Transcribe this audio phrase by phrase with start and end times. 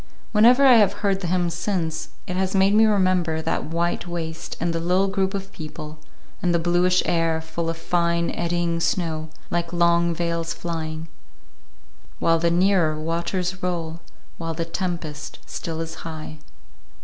[0.31, 4.57] Whenever I have heard the hymn since, it has made me remember that white waste
[4.59, 5.99] and the little group of people;
[6.41, 11.07] and the bluish air, full of fine, eddying snow, like long veils flying:—
[12.17, 13.99] "While the nearer waters roll,
[14.39, 16.39] While the tempest still is high."